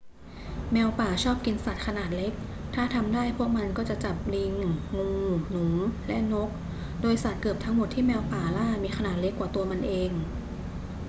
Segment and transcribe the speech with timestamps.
[0.71, 2.33] แมวป่าชอบกินสัตว์ขนาดเล็ก
[2.75, 4.53] ถ้าทำได้พวกมันก็จะจับลิง
[4.97, 5.11] งู
[5.49, 5.65] หนู
[6.07, 6.49] และนก
[7.01, 10.11] โดยสัตว์เกือบทั้งหมดที่แมวป่าล่ามีขนาดเล็กกว่าตัวมันเอง